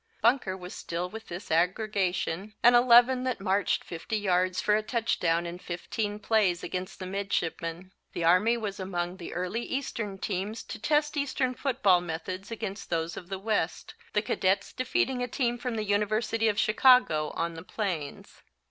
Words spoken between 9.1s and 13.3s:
the early Eastern teams to test Eastern football methods against those of